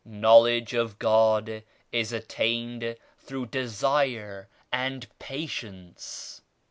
[0.03, 6.41] Knowledge of God is attained through Desire and Patience.